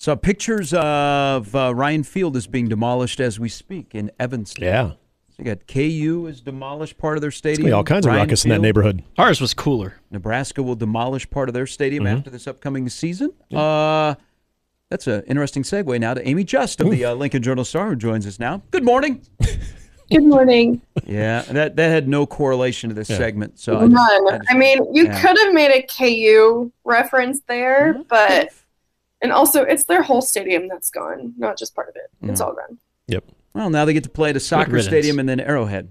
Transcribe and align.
Saw 0.00 0.14
pictures 0.14 0.72
of 0.72 1.54
uh, 1.54 1.74
Ryan 1.74 2.04
Field 2.04 2.34
is 2.34 2.46
being 2.46 2.68
demolished 2.68 3.20
as 3.20 3.38
we 3.38 3.50
speak 3.50 3.94
in 3.94 4.10
Evanston. 4.18 4.64
Yeah. 4.64 4.92
So 5.28 5.34
you 5.36 5.44
got 5.44 5.66
KU 5.66 6.26
is 6.26 6.40
demolished 6.40 6.96
part 6.96 7.18
of 7.18 7.20
their 7.20 7.30
stadium. 7.30 7.64
gonna 7.64 7.68
be 7.68 7.74
all 7.74 7.84
kinds 7.84 8.06
of 8.06 8.12
Ryan 8.12 8.22
ruckus 8.22 8.44
in 8.46 8.48
that 8.48 8.62
neighborhood. 8.62 9.02
Ours 9.18 9.42
was 9.42 9.52
cooler. 9.52 9.96
Nebraska 10.10 10.62
will 10.62 10.74
demolish 10.74 11.28
part 11.28 11.50
of 11.50 11.52
their 11.52 11.66
stadium 11.66 12.04
Mm-hmm. 12.04 12.16
after 12.16 12.30
this 12.30 12.46
upcoming 12.46 12.88
season. 12.88 13.34
Uh, 13.54 14.14
that's 14.88 15.06
an 15.06 15.22
interesting 15.26 15.64
segue 15.64 16.00
now 16.00 16.14
to 16.14 16.26
Amie 16.26 16.44
Just 16.44 16.80
of 16.80 16.90
the 16.90 17.04
uh, 17.04 17.12
Lincoln 17.14 17.42
Journal 17.42 17.66
Star, 17.66 17.90
who 17.90 17.96
joins 17.96 18.26
us 18.26 18.38
now. 18.38 18.62
Good 18.70 18.84
morning. 18.86 19.20
Good 20.10 20.24
morning. 20.24 20.80
Yeah, 21.04 21.42
that 21.42 21.76
that 21.76 21.88
had 21.90 22.08
no 22.08 22.24
correlation 22.24 22.88
to 22.88 22.94
this 22.94 23.08
segment. 23.08 23.58
So 23.60 23.76
I 23.76 23.80
just- 23.82 23.92
None. 23.92 24.28
I 24.34 24.38
just- 24.38 24.50
I 24.50 24.54
mean, 24.56 24.78
you 24.94 25.04
yeah. 25.04 25.20
could 25.20 25.36
have 25.44 25.52
made 25.52 25.72
a 25.72 25.82
KU 25.82 26.72
reference 26.84 27.40
there, 27.46 28.02
but 28.08 28.48
and 29.22 29.32
also 29.32 29.62
it's 29.62 29.84
their 29.84 30.02
whole 30.02 30.22
stadium 30.22 30.68
that's 30.68 30.90
gone, 30.90 31.34
not 31.38 31.58
just 31.58 31.74
part 31.74 31.88
of 31.88 31.96
it. 31.96 32.10
It's 32.22 32.40
all 32.40 32.52
gone. 32.54 32.78
Yep. 33.08 33.24
well, 33.54 33.70
now 33.70 33.84
they 33.84 33.92
get 33.92 34.04
to 34.04 34.10
play 34.10 34.30
at 34.30 34.36
a 34.36 34.40
soccer 34.40 34.80
stadium 34.82 35.18
and 35.18 35.28
then 35.28 35.40
Arrowhead. 35.40 35.88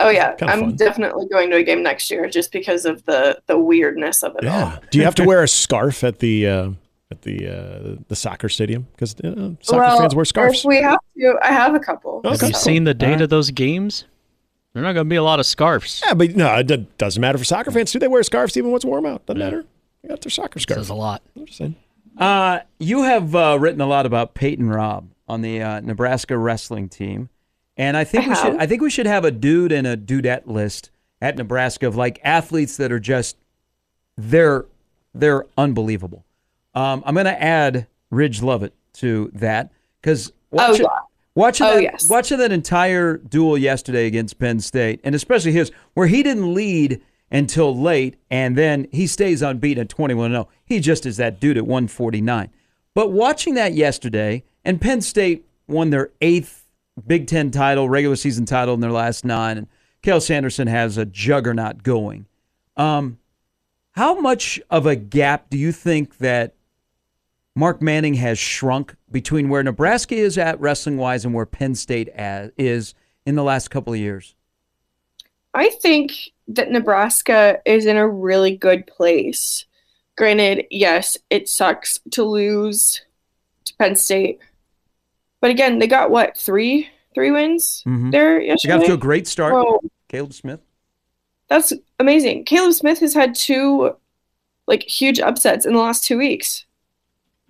Oh 0.00 0.08
yeah, 0.08 0.34
Kinda 0.34 0.52
I'm 0.52 0.60
fun. 0.60 0.76
definitely 0.76 1.26
going 1.28 1.50
to 1.50 1.56
a 1.56 1.62
game 1.62 1.82
next 1.82 2.10
year 2.10 2.28
just 2.28 2.50
because 2.50 2.84
of 2.84 3.04
the 3.04 3.40
the 3.46 3.58
weirdness 3.58 4.22
of 4.22 4.34
it 4.36 4.46
all. 4.46 4.58
Yeah. 4.58 4.78
Do 4.90 4.98
you 4.98 5.04
have 5.04 5.14
to 5.16 5.24
wear 5.26 5.42
a 5.42 5.48
scarf 5.48 6.02
at 6.02 6.18
the 6.18 6.46
uh, 6.48 6.70
at 7.10 7.22
the 7.22 7.46
uh, 7.48 7.96
the 8.08 8.16
soccer 8.16 8.48
stadium? 8.48 8.88
Because 8.92 9.14
uh, 9.20 9.50
soccer 9.60 9.80
well, 9.80 9.98
fans 9.98 10.14
wear 10.14 10.24
scarves. 10.24 10.60
If 10.60 10.64
we 10.64 10.78
have 10.78 10.98
to, 11.18 11.38
I 11.42 11.52
have 11.52 11.74
a 11.74 11.80
couple. 11.80 12.20
Okay. 12.24 12.30
Have 12.30 12.42
you 12.42 12.54
so- 12.54 12.58
seen 12.58 12.84
the 12.84 12.94
date 12.94 13.06
Alright. 13.06 13.20
of 13.22 13.30
those 13.30 13.50
games? 13.50 14.04
They're 14.72 14.82
not 14.82 14.94
going 14.94 15.04
to 15.06 15.10
be 15.10 15.16
a 15.16 15.22
lot 15.22 15.38
of 15.38 15.44
scarves. 15.44 16.02
Yeah, 16.06 16.14
but 16.14 16.34
no, 16.34 16.52
it 16.56 16.66
do- 16.66 16.86
doesn't 16.96 17.20
matter 17.20 17.36
for 17.36 17.44
soccer 17.44 17.70
fans. 17.70 17.92
Do 17.92 17.98
they 17.98 18.08
wear 18.08 18.22
scarves 18.22 18.56
even 18.56 18.70
when 18.70 18.76
it's 18.76 18.86
warm 18.86 19.04
out? 19.04 19.24
Doesn't 19.26 19.38
matter. 19.38 19.66
They 20.02 20.08
got 20.08 20.20
their 20.20 20.30
soccer 20.30 20.58
Says 20.58 20.62
scarves. 20.64 20.88
a 20.88 20.94
lot. 20.94 21.22
I'm 21.36 21.46
just 21.46 21.58
saying. 21.58 21.76
Uh, 22.18 22.60
you 22.78 23.02
have 23.04 23.34
uh, 23.34 23.56
written 23.60 23.80
a 23.80 23.86
lot 23.86 24.04
about 24.06 24.34
Peyton 24.34 24.68
Robb 24.68 25.08
on 25.28 25.40
the 25.42 25.62
uh, 25.62 25.80
Nebraska 25.80 26.36
wrestling 26.36 26.88
team, 26.88 27.28
and 27.76 27.96
I 27.96 28.04
think 28.04 28.26
I 28.26 28.28
we 28.28 28.34
should. 28.34 28.44
have. 28.44 28.60
I 28.60 28.66
think 28.66 28.82
we 28.82 28.90
should 28.90 29.06
have 29.06 29.24
a 29.24 29.30
dude 29.30 29.72
and 29.72 29.86
a 29.86 29.96
dudette 29.96 30.46
list 30.46 30.90
at 31.20 31.36
Nebraska 31.38 31.86
of 31.86 31.96
like 31.96 32.20
athletes 32.24 32.76
that 32.76 32.92
are 32.92 33.00
just 33.00 33.36
they're 34.18 34.66
they're 35.14 35.46
unbelievable. 35.56 36.24
Um, 36.74 37.02
I'm 37.06 37.14
going 37.14 37.26
to 37.26 37.42
add 37.42 37.86
Ridge 38.10 38.42
Lovett 38.42 38.72
to 38.94 39.30
that 39.34 39.70
because 40.00 40.32
watching, 40.50 40.84
yeah. 40.84 40.98
watching 41.34 41.66
Oh, 41.66 41.74
that, 41.74 41.82
yes. 41.82 42.08
watching 42.08 42.38
that 42.38 42.50
entire 42.52 43.16
duel 43.18 43.56
yesterday 43.58 44.06
against 44.06 44.38
Penn 44.38 44.58
State, 44.60 45.00
and 45.04 45.14
especially 45.14 45.52
his 45.52 45.70
where 45.94 46.06
he 46.06 46.22
didn't 46.22 46.52
lead 46.54 47.00
until 47.32 47.76
late, 47.76 48.16
and 48.30 48.56
then 48.56 48.86
he 48.92 49.06
stays 49.06 49.42
unbeaten 49.42 49.80
at 49.80 49.88
21 49.88 50.30
0. 50.30 50.48
He 50.64 50.78
just 50.78 51.06
is 51.06 51.16
that 51.16 51.40
dude 51.40 51.56
at 51.56 51.66
149. 51.66 52.50
But 52.94 53.10
watching 53.10 53.54
that 53.54 53.72
yesterday, 53.72 54.44
and 54.64 54.80
Penn 54.80 55.00
State 55.00 55.46
won 55.66 55.90
their 55.90 56.10
eighth 56.20 56.68
Big 57.06 57.26
Ten 57.26 57.50
title, 57.50 57.88
regular 57.88 58.16
season 58.16 58.44
title 58.44 58.74
in 58.74 58.80
their 58.80 58.92
last 58.92 59.24
nine, 59.24 59.56
and 59.56 59.66
Cael 60.02 60.20
Sanderson 60.20 60.68
has 60.68 60.98
a 60.98 61.06
juggernaut 61.06 61.82
going. 61.82 62.26
Um, 62.76 63.18
how 63.92 64.20
much 64.20 64.60
of 64.68 64.84
a 64.84 64.94
gap 64.94 65.48
do 65.48 65.56
you 65.56 65.72
think 65.72 66.18
that 66.18 66.54
Mark 67.56 67.80
Manning 67.80 68.14
has 68.14 68.38
shrunk 68.38 68.94
between 69.10 69.48
where 69.48 69.62
Nebraska 69.62 70.14
is 70.14 70.36
at 70.36 70.60
wrestling 70.60 70.98
wise 70.98 71.24
and 71.24 71.34
where 71.34 71.46
Penn 71.46 71.74
State 71.74 72.10
is 72.16 72.94
in 73.24 73.36
the 73.36 73.42
last 73.42 73.70
couple 73.70 73.94
of 73.94 73.98
years? 73.98 74.34
I 75.54 75.70
think 75.70 76.12
that 76.48 76.70
Nebraska 76.70 77.60
is 77.64 77.86
in 77.86 77.96
a 77.96 78.08
really 78.08 78.56
good 78.56 78.86
place. 78.86 79.64
Granted, 80.16 80.66
yes, 80.70 81.16
it 81.30 81.48
sucks 81.48 82.00
to 82.12 82.22
lose 82.24 83.00
to 83.64 83.74
Penn 83.76 83.96
State. 83.96 84.38
But 85.40 85.50
again, 85.50 85.78
they 85.78 85.86
got 85.86 86.10
what, 86.10 86.36
three 86.36 86.88
three 87.14 87.30
wins 87.30 87.82
Mhm. 87.86 88.10
there 88.10 88.40
They 88.40 88.56
got 88.68 88.84
to 88.86 88.94
a 88.94 88.96
great 88.96 89.26
start. 89.26 89.52
Oh, 89.54 89.80
Caleb 90.08 90.32
Smith. 90.32 90.60
that's 91.48 91.72
amazing. 91.98 92.44
Caleb 92.44 92.72
Smith 92.72 93.00
has 93.00 93.12
had 93.12 93.34
two 93.34 93.94
like 94.66 94.82
huge 94.84 95.20
upsets 95.20 95.66
in 95.66 95.74
the 95.74 95.78
last 95.78 96.04
two 96.04 96.16
weeks. 96.16 96.64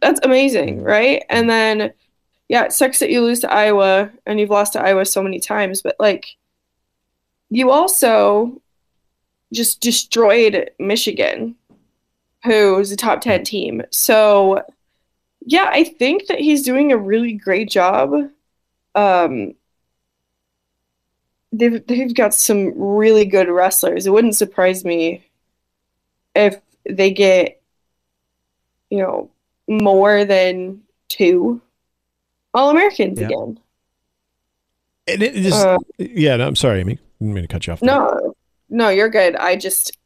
That's 0.00 0.18
amazing, 0.24 0.82
right? 0.82 1.22
And 1.28 1.48
then 1.48 1.92
yeah, 2.48 2.64
it 2.64 2.72
sucks 2.72 2.98
that 2.98 3.10
you 3.10 3.20
lose 3.22 3.40
to 3.40 3.52
Iowa 3.52 4.10
and 4.26 4.40
you've 4.40 4.50
lost 4.50 4.72
to 4.74 4.82
Iowa 4.82 5.04
so 5.04 5.22
many 5.22 5.38
times, 5.38 5.80
but 5.82 5.96
like 6.00 6.26
you 7.50 7.70
also 7.70 8.60
just 9.52 9.80
destroyed 9.80 10.70
Michigan, 10.78 11.54
who's 12.44 12.90
a 12.90 12.96
top 12.96 13.20
10 13.20 13.44
team. 13.44 13.82
So 13.90 14.62
yeah, 15.44 15.68
I 15.70 15.84
think 15.84 16.26
that 16.26 16.40
he's 16.40 16.62
doing 16.62 16.92
a 16.92 16.96
really 16.96 17.34
great 17.34 17.70
job. 17.70 18.14
Um 18.94 19.54
they've 21.52 21.86
they've 21.86 22.14
got 22.14 22.34
some 22.34 22.72
really 22.76 23.24
good 23.26 23.48
wrestlers. 23.48 24.06
It 24.06 24.10
wouldn't 24.10 24.36
surprise 24.36 24.84
me 24.84 25.24
if 26.34 26.56
they 26.88 27.10
get 27.10 27.60
you 28.90 28.98
know 28.98 29.30
more 29.68 30.24
than 30.24 30.82
two 31.08 31.60
all 32.54 32.70
Americans 32.70 33.20
Yeah. 33.20 33.26
again. 33.26 33.58
And 35.06 35.22
it 35.22 35.34
just, 35.34 35.66
Uh, 35.66 35.78
yeah, 35.98 36.36
no, 36.36 36.46
I'm 36.46 36.56
sorry, 36.56 36.80
Amie. 36.80 36.92
I 36.92 36.98
didn't 37.18 37.34
mean 37.34 37.44
to 37.44 37.48
cut 37.48 37.66
you 37.66 37.72
off. 37.72 37.82
No, 37.82 38.31
no, 38.72 38.88
you're 38.88 39.10
good. 39.10 39.36
I 39.36 39.56
just 39.56 39.96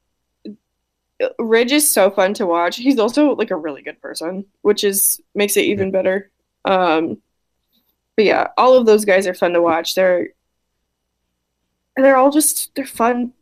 Ridge 1.39 1.73
is 1.73 1.91
so 1.91 2.11
fun 2.11 2.35
to 2.35 2.47
watch. 2.47 2.77
He's 2.77 2.99
also 2.99 3.35
like 3.37 3.51
a 3.51 3.57
really 3.57 3.81
good 3.81 4.01
person, 4.03 4.45
which 4.63 4.85
is 4.85 5.21
makes 5.35 5.57
it 5.57 5.65
even 5.65 5.91
better. 5.91 6.31
Um, 6.65 7.19
but 8.17 8.25
yeah, 8.25 8.49
all 8.59 8.75
of 8.75 8.85
those 8.85 9.05
guys 9.05 9.27
are 9.27 9.35
fun 9.35 9.53
to 9.53 9.63
watch. 9.63 9.95
They're 9.95 10.29
they're 11.97 12.17
all 12.17 12.31
just 12.31 12.75
they're 12.75 12.85
fun 12.85 13.33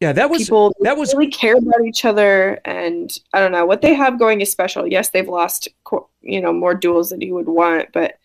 Yeah, 0.00 0.12
that 0.12 0.30
was 0.30 0.44
people. 0.44 0.74
that 0.80 0.96
was 0.96 1.14
really 1.14 1.30
care 1.30 1.56
about 1.56 1.84
each 1.86 2.06
other, 2.06 2.58
and 2.64 3.16
I 3.34 3.40
don't 3.40 3.52
know 3.52 3.66
what 3.66 3.82
they 3.82 3.94
have 3.94 4.18
going 4.18 4.40
is 4.40 4.50
special. 4.50 4.86
Yes, 4.86 5.10
they've 5.10 5.28
lost 5.28 5.68
you 6.22 6.40
know 6.40 6.54
more 6.54 6.74
duels 6.74 7.10
than 7.10 7.20
you 7.20 7.34
would 7.34 7.48
want, 7.48 7.90
but 7.92 8.18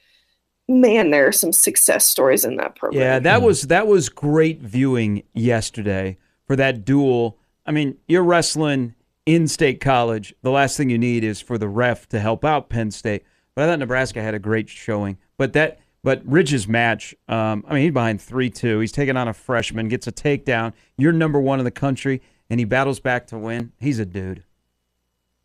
man, 0.69 1.11
there 1.11 1.27
are 1.27 1.33
some 1.33 1.51
success 1.51 2.05
stories 2.05 2.45
in 2.45 2.55
that 2.57 2.75
program. 2.77 3.01
Yeah, 3.01 3.19
that 3.19 3.41
was 3.41 3.63
that 3.63 3.87
was 3.87 4.07
great 4.07 4.61
viewing 4.61 5.23
yesterday 5.33 6.17
for 6.47 6.55
that 6.55 6.85
duel. 6.85 7.37
I 7.65 7.71
mean, 7.71 7.97
you're 8.07 8.23
wrestling 8.23 8.95
in 9.25 9.47
state 9.47 9.81
college. 9.81 10.33
The 10.41 10.51
last 10.51 10.77
thing 10.77 10.89
you 10.89 10.97
need 10.97 11.23
is 11.23 11.41
for 11.41 11.57
the 11.57 11.67
ref 11.67 12.07
to 12.09 12.19
help 12.19 12.45
out 12.45 12.69
Penn 12.69 12.91
State. 12.91 13.23
But 13.55 13.63
I 13.63 13.67
thought 13.67 13.79
Nebraska 13.79 14.21
had 14.21 14.33
a 14.33 14.39
great 14.39 14.69
showing. 14.69 15.17
But 15.37 15.53
that 15.53 15.79
but 16.03 16.21
Ridge's 16.23 16.67
match, 16.67 17.15
um, 17.27 17.65
I 17.67 17.73
mean, 17.73 17.83
he's 17.83 17.93
behind 17.93 18.21
three 18.21 18.49
two. 18.51 18.79
He's 18.79 18.91
taking 18.91 19.17
on 19.17 19.27
a 19.27 19.33
freshman, 19.33 19.87
gets 19.87 20.05
a 20.05 20.11
takedown. 20.11 20.73
You're 20.97 21.11
number 21.13 21.39
one 21.39 21.59
in 21.59 21.65
the 21.65 21.71
country, 21.71 22.21
and 22.49 22.59
he 22.59 22.65
battles 22.65 22.99
back 22.99 23.27
to 23.27 23.37
win. 23.39 23.71
He's 23.79 23.97
a 23.97 24.05
dude. 24.05 24.43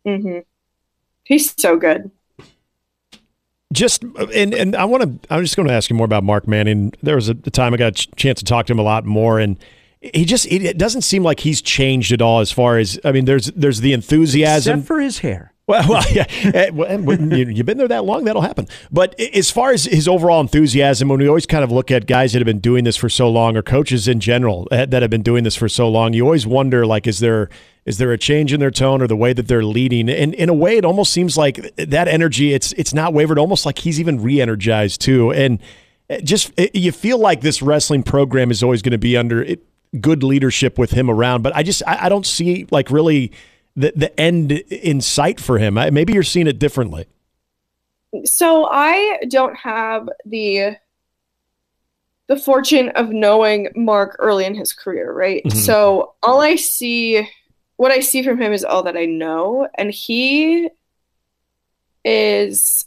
Mm-hmm. 0.05 0.39
He's 1.23 1.53
so 1.59 1.77
good. 1.77 2.11
just 3.73 4.03
and 4.03 4.53
and 4.53 4.75
I 4.75 4.85
want 4.85 5.23
to. 5.23 5.33
I'm 5.33 5.41
just 5.41 5.55
going 5.55 5.67
to 5.67 5.73
ask 5.73 5.89
you 5.89 5.95
more 5.95 6.05
about 6.05 6.23
Mark 6.23 6.47
Manning. 6.47 6.93
There 7.01 7.15
was 7.15 7.29
a 7.29 7.33
time 7.33 7.73
I 7.73 7.77
got 7.77 7.99
a 7.99 8.07
chance 8.15 8.39
to 8.39 8.45
talk 8.45 8.67
to 8.67 8.73
him 8.73 8.79
a 8.79 8.83
lot 8.83 9.05
more, 9.05 9.39
and 9.39 9.57
he 10.01 10.25
just 10.25 10.45
it, 10.51 10.77
doesn't 10.77 11.03
seem 11.03 11.23
like 11.23 11.39
he's 11.41 11.61
changed 11.61 12.11
at 12.11 12.21
all. 12.21 12.39
As 12.39 12.51
far 12.51 12.77
as 12.77 12.99
I 13.03 13.11
mean, 13.11 13.25
there's 13.25 13.47
there's 13.47 13.81
the 13.81 13.93
enthusiasm. 13.93 14.79
Except 14.79 14.87
for 14.87 14.99
his 14.99 15.19
hair. 15.19 15.53
Well, 15.67 15.87
well, 15.87 16.03
yeah. 16.11 16.25
Eh, 16.53 16.69
you, 16.69 17.45
you've 17.47 17.65
been 17.65 17.77
there 17.77 17.87
that 17.87 18.03
long, 18.03 18.25
that'll 18.25 18.41
happen. 18.41 18.67
But 18.91 19.17
as 19.19 19.49
far 19.51 19.71
as 19.71 19.85
his 19.85 20.07
overall 20.07 20.41
enthusiasm, 20.41 21.07
when 21.07 21.19
we 21.19 21.27
always 21.27 21.45
kind 21.45 21.63
of 21.63 21.71
look 21.71 21.91
at 21.91 22.07
guys 22.07 22.33
that 22.33 22.39
have 22.39 22.45
been 22.45 22.59
doing 22.59 22.83
this 22.83 22.97
for 22.97 23.07
so 23.07 23.29
long, 23.29 23.55
or 23.55 23.61
coaches 23.61 24.07
in 24.07 24.19
general 24.19 24.67
eh, 24.71 24.85
that 24.85 25.01
have 25.01 25.11
been 25.11 25.21
doing 25.21 25.43
this 25.43 25.55
for 25.55 25.69
so 25.69 25.87
long, 25.87 26.13
you 26.13 26.25
always 26.25 26.45
wonder, 26.45 26.85
like, 26.85 27.07
is 27.07 27.19
there 27.19 27.49
is 27.85 27.99
there 27.99 28.11
a 28.11 28.17
change 28.17 28.53
in 28.53 28.59
their 28.59 28.71
tone 28.71 29.01
or 29.01 29.07
the 29.07 29.15
way 29.15 29.33
that 29.33 29.47
they're 29.47 29.63
leading? 29.63 30.09
And 30.09 30.33
in 30.33 30.49
a 30.49 30.53
way, 30.53 30.77
it 30.77 30.83
almost 30.83 31.13
seems 31.13 31.37
like 31.37 31.73
that 31.77 32.07
energy 32.07 32.53
it's 32.53 32.73
it's 32.73 32.93
not 32.93 33.13
wavered. 33.13 33.37
Almost 33.37 33.65
like 33.65 33.79
he's 33.79 33.99
even 33.99 34.21
re-energized 34.21 34.99
too. 34.99 35.31
And 35.31 35.59
eh, 36.09 36.19
just 36.21 36.51
eh, 36.57 36.67
you 36.73 36.91
feel 36.91 37.17
like 37.17 37.41
this 37.41 37.61
wrestling 37.61 38.03
program 38.03 38.51
is 38.51 38.61
always 38.61 38.81
going 38.81 38.91
to 38.91 38.97
be 38.97 39.15
under 39.15 39.41
it, 39.41 39.63
good 39.99 40.23
leadership 40.23 40.77
with 40.77 40.91
him 40.91 41.09
around. 41.09 41.41
But 41.41 41.55
I 41.55 41.63
just 41.63 41.83
I, 41.85 42.05
I 42.05 42.09
don't 42.09 42.25
see 42.25 42.67
like 42.71 42.89
really 42.91 43.31
the 43.75 43.93
the 43.95 44.19
end 44.19 44.51
in 44.51 45.01
sight 45.01 45.39
for 45.39 45.57
him. 45.57 45.77
I, 45.77 45.89
maybe 45.89 46.13
you're 46.13 46.23
seeing 46.23 46.47
it 46.47 46.59
differently. 46.59 47.05
So 48.25 48.67
I 48.69 49.19
don't 49.29 49.55
have 49.55 50.09
the 50.25 50.77
the 52.27 52.37
fortune 52.37 52.89
of 52.89 53.09
knowing 53.09 53.69
Mark 53.75 54.15
early 54.19 54.45
in 54.45 54.55
his 54.55 54.71
career, 54.73 55.11
right? 55.11 55.43
Mhm. 55.43 55.53
So 55.53 56.13
all 56.23 56.41
I 56.41 56.55
see 56.55 57.27
what 57.75 57.91
I 57.91 57.99
see 57.99 58.23
from 58.23 58.41
him 58.41 58.53
is 58.53 58.63
all 58.63 58.83
that 58.83 58.95
I 58.95 59.05
know 59.05 59.67
and 59.75 59.91
he 59.91 60.69
is 62.05 62.85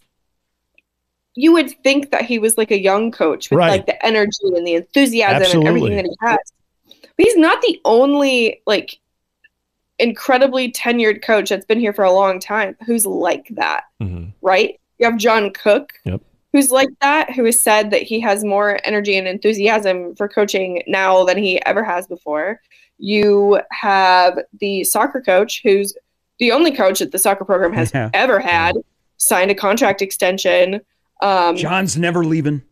you 1.36 1.52
would 1.52 1.70
think 1.82 2.10
that 2.12 2.24
he 2.24 2.38
was 2.38 2.56
like 2.56 2.70
a 2.70 2.80
young 2.80 3.10
coach 3.10 3.50
with 3.50 3.58
Right. 3.58 3.70
like 3.70 3.86
the 3.86 4.06
energy 4.06 4.30
and 4.44 4.64
the 4.66 4.74
enthusiasm 4.74 5.42
Absolutely. 5.42 5.68
and 5.68 5.76
everything 5.76 5.96
that 5.96 6.04
he 6.06 6.16
has. 6.26 6.38
But 7.16 7.26
he's 7.26 7.36
not 7.36 7.60
the 7.62 7.80
only 7.84 8.62
like 8.66 8.98
incredibly 9.98 10.72
tenured 10.72 11.22
coach 11.22 11.48
that's 11.50 11.64
been 11.66 11.78
here 11.80 11.92
for 11.92 12.04
a 12.04 12.12
long 12.12 12.40
time 12.40 12.76
who's 12.84 13.06
like 13.06 13.46
that, 13.50 13.84
Mhm. 14.02 14.32
right? 14.42 14.78
You 14.98 15.06
have 15.06 15.16
John 15.16 15.50
Cook, 15.52 15.92
Yep. 16.04 16.20
who's 16.52 16.70
like 16.72 16.88
that, 17.00 17.30
who 17.32 17.44
has 17.44 17.60
said 17.60 17.90
that 17.92 18.02
he 18.02 18.18
has 18.20 18.42
more 18.44 18.78
energy 18.84 19.16
and 19.16 19.28
enthusiasm 19.28 20.16
for 20.16 20.28
coaching 20.28 20.82
now 20.88 21.24
than 21.24 21.38
he 21.38 21.64
ever 21.64 21.84
has 21.84 22.06
before. 22.08 22.60
You 22.98 23.60
have 23.70 24.38
the 24.60 24.82
soccer 24.84 25.20
coach, 25.20 25.60
who's 25.62 25.96
the 26.40 26.50
only 26.50 26.72
coach 26.72 26.98
that 26.98 27.12
the 27.12 27.18
soccer 27.18 27.44
program 27.44 27.72
has 27.72 27.92
Yeah. 27.94 28.10
ever 28.14 28.40
had, 28.40 28.74
signed 29.18 29.52
a 29.52 29.54
contract 29.54 30.02
extension. 30.02 30.80
Um, 31.22 31.56
John's 31.56 31.96
never 31.96 32.24
leaving. 32.24 32.62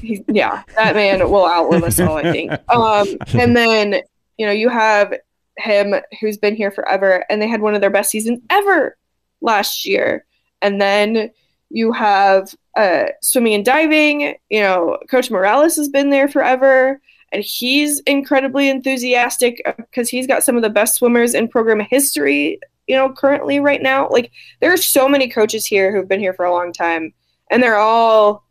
He's, 0.00 0.20
yeah, 0.28 0.62
that 0.74 0.94
man 0.94 1.30
will 1.30 1.46
outlive 1.46 1.84
us 1.84 2.00
all, 2.00 2.16
I 2.16 2.32
think. 2.32 2.52
Um, 2.68 3.08
and 3.34 3.56
then 3.56 4.02
you 4.36 4.46
know 4.46 4.52
you 4.52 4.68
have 4.68 5.14
him 5.56 5.94
who's 6.20 6.36
been 6.36 6.56
here 6.56 6.70
forever, 6.70 7.24
and 7.30 7.40
they 7.40 7.48
had 7.48 7.60
one 7.60 7.74
of 7.74 7.80
their 7.80 7.90
best 7.90 8.10
seasons 8.10 8.40
ever 8.50 8.96
last 9.40 9.86
year. 9.86 10.24
And 10.62 10.80
then 10.80 11.30
you 11.70 11.92
have 11.92 12.54
uh, 12.76 13.06
swimming 13.22 13.54
and 13.54 13.64
diving. 13.64 14.34
You 14.50 14.60
know, 14.60 14.98
Coach 15.10 15.30
Morales 15.30 15.76
has 15.76 15.88
been 15.88 16.10
there 16.10 16.28
forever, 16.28 17.00
and 17.32 17.42
he's 17.42 18.00
incredibly 18.00 18.68
enthusiastic 18.68 19.62
because 19.76 20.08
he's 20.08 20.26
got 20.26 20.44
some 20.44 20.56
of 20.56 20.62
the 20.62 20.70
best 20.70 20.96
swimmers 20.96 21.34
in 21.34 21.48
program 21.48 21.80
history. 21.80 22.60
You 22.86 22.94
know, 22.94 23.12
currently 23.12 23.58
right 23.58 23.82
now, 23.82 24.08
like 24.10 24.30
there 24.60 24.72
are 24.72 24.76
so 24.76 25.08
many 25.08 25.28
coaches 25.28 25.66
here 25.66 25.94
who've 25.94 26.08
been 26.08 26.20
here 26.20 26.34
for 26.34 26.44
a 26.44 26.52
long 26.52 26.72
time, 26.72 27.12
and 27.50 27.62
they're 27.62 27.78
all 27.78 28.45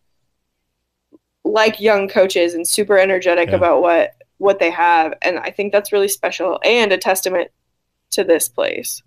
like 1.55 1.79
young 1.79 2.07
coaches 2.07 2.53
and 2.53 2.67
super 2.67 2.97
energetic 2.99 3.49
Yeah. 3.49 3.55
about 3.55 3.81
what 3.81 4.11
what 4.37 4.59
they 4.59 4.69
have 4.69 5.13
and 5.21 5.39
i 5.39 5.49
think 5.49 5.71
that's 5.71 5.91
really 5.93 6.07
special 6.09 6.59
and 6.63 6.91
a 6.91 6.97
testament 6.97 7.49
to 8.11 8.23
this 8.23 8.47
place 8.49 9.01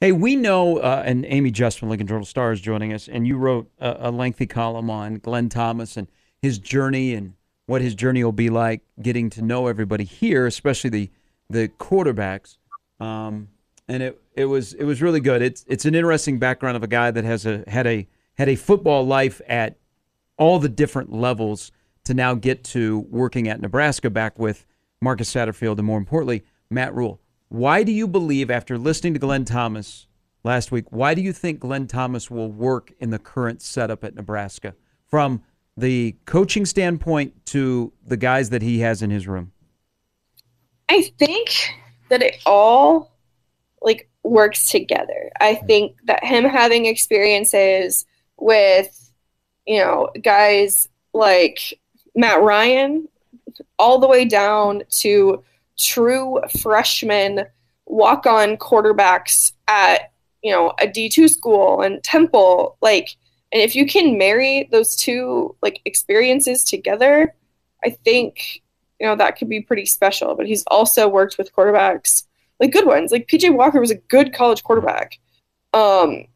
Hey, 0.00 0.12
we 0.12 0.36
know, 0.36 0.78
uh, 0.78 1.02
and 1.06 1.24
Amie 1.24 1.50
Just 1.52 1.78
from 1.78 1.88
Lincoln 1.88 2.06
Journal 2.06 2.26
Star 2.26 2.52
is 2.52 2.60
joining 2.60 2.92
us, 2.92 3.08
and 3.08 3.26
you 3.26 3.38
wrote 3.38 3.70
a, 3.78 3.96
a 4.00 4.10
lengthy 4.10 4.46
column 4.46 4.90
on 4.90 5.14
Glenn 5.14 5.48
Thomas 5.48 5.96
and 5.96 6.08
his 6.42 6.58
journey 6.58 7.14
and 7.14 7.34
what 7.66 7.80
his 7.80 7.94
journey 7.94 8.22
will 8.22 8.32
be 8.32 8.50
like 8.50 8.82
getting 9.00 9.30
to 9.30 9.40
know 9.40 9.66
everybody 9.66 10.04
here, 10.04 10.46
especially 10.46 10.90
the 10.90 11.10
the 11.48 11.68
quarterbacks. 11.78 12.58
Um, 13.00 13.48
and 13.88 14.02
it, 14.02 14.20
it 14.34 14.44
was 14.46 14.74
it 14.74 14.84
was 14.84 15.00
really 15.00 15.20
good. 15.20 15.40
It's 15.40 15.64
it's 15.68 15.86
an 15.86 15.94
interesting 15.94 16.38
background 16.38 16.76
of 16.76 16.82
a 16.82 16.88
guy 16.88 17.10
that 17.10 17.24
has 17.24 17.46
a 17.46 17.64
had 17.66 17.86
a 17.86 18.06
had 18.34 18.50
a 18.50 18.56
football 18.56 19.06
life 19.06 19.40
at 19.48 19.78
all 20.36 20.58
the 20.58 20.68
different 20.68 21.12
levels 21.12 21.72
to 22.04 22.14
now 22.14 22.34
get 22.34 22.64
to 22.64 23.00
working 23.10 23.48
at 23.48 23.60
Nebraska 23.60 24.10
back 24.10 24.38
with 24.38 24.66
Marcus 25.00 25.32
Satterfield 25.32 25.78
and 25.78 25.86
more 25.86 25.98
importantly 25.98 26.44
Matt 26.70 26.94
Rhule. 26.94 27.20
Why 27.48 27.82
do 27.82 27.92
you 27.92 28.08
believe 28.08 28.50
after 28.50 28.76
listening 28.78 29.14
to 29.14 29.20
Glenn 29.20 29.44
Thomas 29.44 30.06
last 30.42 30.72
week, 30.72 30.86
why 30.90 31.14
do 31.14 31.22
you 31.22 31.32
think 31.32 31.60
Glenn 31.60 31.86
Thomas 31.86 32.30
will 32.30 32.50
work 32.50 32.92
in 32.98 33.10
the 33.10 33.18
current 33.18 33.62
setup 33.62 34.04
at 34.04 34.14
Nebraska 34.14 34.74
from 35.06 35.42
the 35.76 36.16
coaching 36.26 36.66
standpoint 36.66 37.46
to 37.46 37.92
the 38.06 38.16
guys 38.16 38.50
that 38.50 38.62
he 38.62 38.80
has 38.80 39.02
in 39.02 39.10
his 39.10 39.26
room? 39.26 39.52
i 40.88 41.02
think 41.18 41.70
that 42.08 42.22
it 42.22 42.36
all 42.46 43.12
like 43.82 44.08
works 44.22 44.70
together 44.70 45.30
i 45.40 45.54
hmm. 45.54 45.66
think 45.66 45.96
that 46.04 46.22
him 46.24 46.44
having 46.44 46.86
experiences 46.86 48.04
with 48.38 49.03
you 49.66 49.78
know 49.78 50.10
guys 50.22 50.88
like 51.12 51.78
matt 52.14 52.42
ryan 52.42 53.08
all 53.78 53.98
the 53.98 54.08
way 54.08 54.24
down 54.24 54.82
to 54.90 55.42
true 55.78 56.40
freshman 56.60 57.46
walk-on 57.86 58.56
quarterbacks 58.56 59.52
at 59.68 60.12
you 60.42 60.52
know 60.52 60.72
a 60.80 60.86
D2 60.86 61.28
school 61.30 61.82
and 61.82 62.02
Temple 62.02 62.76
like 62.80 63.16
and 63.52 63.62
if 63.62 63.74
you 63.74 63.86
can 63.86 64.18
marry 64.18 64.68
those 64.70 64.94
two 64.96 65.56
like 65.62 65.80
experiences 65.84 66.64
together 66.64 67.34
I 67.84 67.90
think 67.90 68.62
you 69.00 69.06
know 69.06 69.16
that 69.16 69.36
could 69.36 69.48
be 69.48 69.60
pretty 69.60 69.86
special 69.86 70.34
but 70.34 70.46
he's 70.46 70.64
also 70.68 71.08
worked 71.08 71.38
with 71.38 71.54
quarterbacks 71.54 72.24
like 72.60 72.72
good 72.72 72.86
ones 72.86 73.10
like 73.10 73.26
PJ 73.26 73.54
Walker 73.54 73.80
was 73.80 73.90
a 73.90 73.96
good 73.96 74.32
college 74.32 74.62
quarterback. 74.62 75.18
Um 75.72 76.26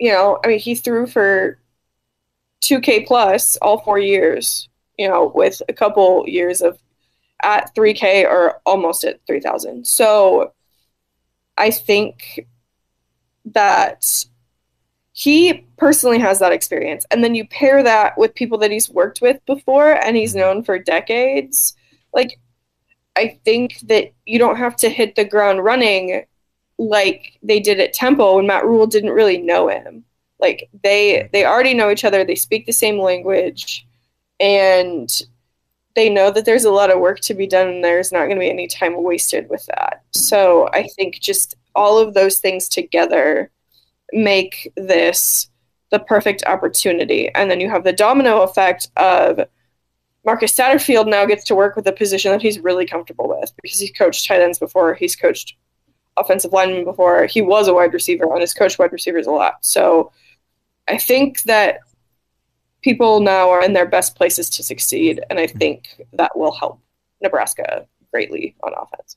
you 0.00 0.10
know 0.10 0.38
I 0.44 0.48
mean 0.48 0.58
he 0.58 0.74
threw 0.74 1.06
for 1.06 1.58
2k 2.66 3.06
plus 3.06 3.56
all 3.62 3.78
4 3.78 3.98
years 3.98 4.68
you 4.98 5.08
know 5.08 5.32
with 5.34 5.60
a 5.68 5.72
couple 5.72 6.24
years 6.26 6.62
of 6.62 6.78
at 7.44 7.74
3K 7.74 8.24
or 8.24 8.60
almost 8.64 9.04
at 9.04 9.20
3,000. 9.26 9.86
So 9.86 10.52
I 11.58 11.70
think 11.70 12.46
that 13.44 14.24
he 15.12 15.66
personally 15.76 16.18
has 16.18 16.38
that 16.40 16.52
experience. 16.52 17.04
And 17.10 17.22
then 17.22 17.34
you 17.34 17.46
pair 17.46 17.82
that 17.82 18.16
with 18.18 18.34
people 18.34 18.58
that 18.58 18.70
he's 18.70 18.88
worked 18.88 19.20
with 19.20 19.44
before 19.46 19.92
and 19.92 20.16
he's 20.16 20.34
known 20.34 20.64
for 20.64 20.78
decades. 20.78 21.76
Like, 22.12 22.40
I 23.16 23.38
think 23.44 23.78
that 23.80 24.12
you 24.24 24.38
don't 24.38 24.56
have 24.56 24.76
to 24.76 24.88
hit 24.88 25.14
the 25.14 25.24
ground 25.24 25.62
running 25.62 26.24
like 26.78 27.38
they 27.42 27.60
did 27.60 27.78
at 27.78 27.92
Temple 27.92 28.36
when 28.36 28.46
Matt 28.46 28.64
Rhule 28.64 28.86
didn't 28.86 29.10
really 29.10 29.38
know 29.38 29.68
him. 29.68 30.04
Like 30.44 30.68
they 30.82 31.30
they 31.32 31.46
already 31.46 31.72
know 31.72 31.90
each 31.90 32.04
other, 32.04 32.22
they 32.22 32.34
speak 32.34 32.66
the 32.66 32.72
same 32.72 32.98
language, 32.98 33.86
and 34.38 35.10
they 35.94 36.10
know 36.10 36.30
that 36.30 36.44
there's 36.44 36.64
a 36.64 36.70
lot 36.70 36.90
of 36.90 37.00
work 37.00 37.20
to 37.20 37.34
be 37.34 37.46
done 37.46 37.68
and 37.68 37.84
there's 37.84 38.12
not 38.12 38.26
going 38.26 38.36
to 38.36 38.40
be 38.40 38.50
any 38.50 38.66
time 38.66 39.02
wasted 39.02 39.48
with 39.48 39.64
that. 39.66 40.02
So 40.10 40.68
I 40.72 40.88
think 40.96 41.20
just 41.20 41.54
all 41.74 41.98
of 41.98 42.12
those 42.12 42.40
things 42.40 42.68
together 42.68 43.50
make 44.12 44.70
this 44.76 45.48
the 45.90 45.98
perfect 45.98 46.42
opportunity. 46.46 47.30
And 47.34 47.50
then 47.50 47.60
you 47.60 47.70
have 47.70 47.84
the 47.84 47.92
domino 47.92 48.42
effect 48.42 48.88
of 48.96 49.40
Marcus 50.24 50.52
Satterfield 50.52 51.08
now 51.08 51.24
gets 51.24 51.44
to 51.44 51.54
work 51.54 51.76
with 51.76 51.86
a 51.86 51.92
position 51.92 52.32
that 52.32 52.42
he's 52.42 52.58
really 52.58 52.86
comfortable 52.86 53.28
with 53.28 53.52
because 53.62 53.78
he's 53.78 53.92
coached 53.92 54.26
tight 54.26 54.42
ends 54.42 54.58
before, 54.58 54.94
he's 54.94 55.16
coached 55.16 55.56
offensive 56.16 56.52
linemen 56.52 56.84
before, 56.84 57.26
he 57.26 57.42
was 57.42 57.68
a 57.68 57.74
wide 57.74 57.92
receiver 57.92 58.24
and 58.24 58.40
has 58.40 58.54
coached 58.54 58.78
wide 58.78 58.92
receivers 58.92 59.26
a 59.26 59.30
lot. 59.30 59.64
So 59.64 60.12
I 60.88 60.98
think 60.98 61.42
that 61.42 61.78
people 62.82 63.20
now 63.20 63.50
are 63.50 63.64
in 63.64 63.72
their 63.72 63.86
best 63.86 64.14
places 64.16 64.50
to 64.50 64.62
succeed, 64.62 65.20
and 65.30 65.38
I 65.38 65.46
think 65.46 66.04
that 66.12 66.36
will 66.36 66.52
help 66.52 66.80
Nebraska 67.22 67.86
greatly 68.12 68.54
on 68.62 68.72
offense. 68.74 69.16